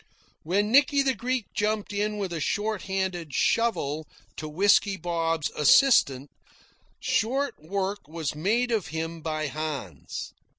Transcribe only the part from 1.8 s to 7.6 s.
in with a short handled shovel to Whisky Bob's assistance, short